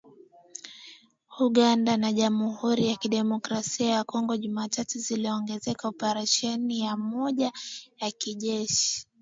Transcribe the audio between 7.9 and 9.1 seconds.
ya kijeshi